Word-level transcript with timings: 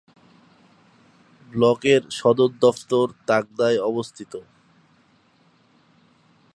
ব্লকের 1.49 2.01
সদর 2.11 2.49
দফতর 2.61 3.07
তাকদায় 3.27 3.77
অবস্থিত। 3.81 4.33